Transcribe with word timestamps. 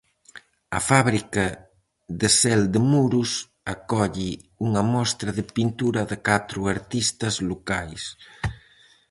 A 0.77 0.79
fábrica 0.89 1.45
de 2.19 2.27
Sel 2.39 2.61
de 2.73 2.79
Muros 2.91 3.31
acolle 3.73 4.31
unha 4.67 4.83
mostra 4.95 5.29
de 5.37 5.43
pintura 5.55 6.01
de 6.11 6.17
catro 6.27 6.59
artistas 6.75 7.35
locais. 7.49 8.03